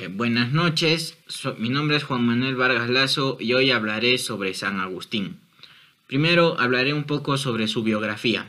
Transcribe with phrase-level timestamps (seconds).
[0.00, 1.18] Eh, buenas noches,
[1.58, 5.38] mi nombre es Juan Manuel Vargas Lazo y hoy hablaré sobre San Agustín.
[6.06, 8.46] Primero hablaré un poco sobre su biografía.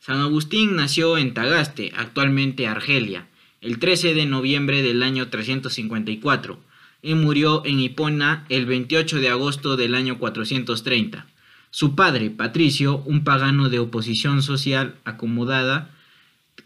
[0.00, 3.28] San Agustín nació en Tagaste, actualmente Argelia,
[3.60, 6.58] el 13 de noviembre del año 354
[7.02, 11.24] y murió en Hipona el 28 de agosto del año 430.
[11.70, 15.93] Su padre, Patricio, un pagano de oposición social acomodada,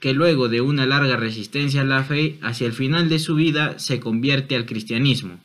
[0.01, 3.79] que luego de una larga resistencia a la fe, hacia el final de su vida
[3.79, 5.41] se convierte al cristianismo.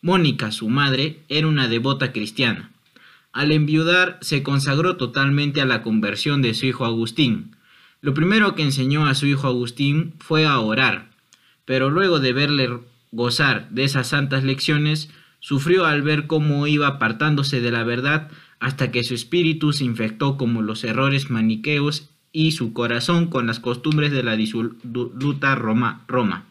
[0.00, 2.70] Mónica, su madre, era una devota cristiana.
[3.32, 7.56] Al enviudar, se consagró totalmente a la conversión de su hijo Agustín.
[8.00, 11.10] Lo primero que enseñó a su hijo Agustín fue a orar,
[11.64, 12.70] pero luego de verle
[13.10, 18.30] gozar de esas santas lecciones, sufrió al ver cómo iba apartándose de la verdad
[18.60, 23.60] hasta que su espíritu se infectó como los errores maniqueos y su corazón con las
[23.60, 26.04] costumbres de la disoluta Roma.
[26.08, 26.46] Roma.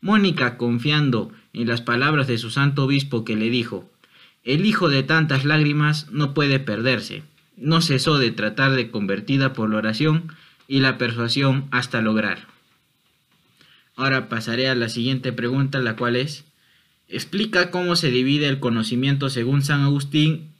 [0.00, 3.90] Mónica, confiando en las palabras de su santo obispo que le dijo,
[4.44, 7.22] el hijo de tantas lágrimas no puede perderse,
[7.56, 10.32] no cesó de tratar de convertida por la oración
[10.68, 12.46] y la persuasión hasta lograr.
[13.96, 16.44] Ahora pasaré a la siguiente pregunta, la cual es,
[17.08, 20.52] explica cómo se divide el conocimiento según San Agustín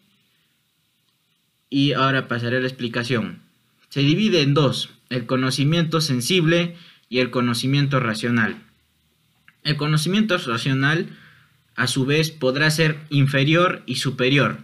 [1.69, 3.41] y ahora pasaré a la explicación
[3.89, 6.77] se divide en dos, el conocimiento sensible
[7.09, 8.63] y el conocimiento racional.
[9.63, 11.09] El conocimiento racional,
[11.75, 14.59] a su vez, podrá ser inferior y superior,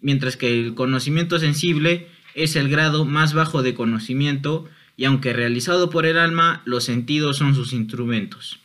[0.00, 5.90] mientras que el conocimiento sensible es el grado más bajo de conocimiento y aunque realizado
[5.90, 8.58] por el alma, los sentidos son sus instrumentos.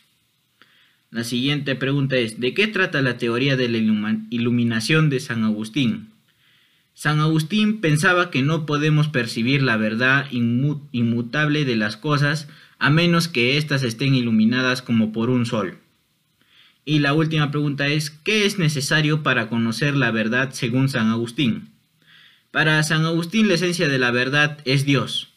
[1.10, 3.78] La siguiente pregunta es, ¿de qué trata la teoría de la
[4.30, 6.11] iluminación de San Agustín?
[6.94, 12.48] San Agustín pensaba que no podemos percibir la verdad inmutable de las cosas
[12.78, 15.78] a menos que éstas estén iluminadas como por un sol.
[16.84, 21.70] Y la última pregunta es, ¿qué es necesario para conocer la verdad según San Agustín?
[22.50, 25.28] Para San Agustín la esencia de la verdad es Dios.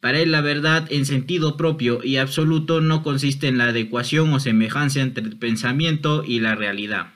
[0.00, 4.40] Para él la verdad en sentido propio y absoluto no consiste en la adecuación o
[4.40, 7.14] semejanza entre el pensamiento y la realidad.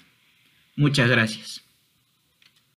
[0.77, 1.70] Muchas gracias.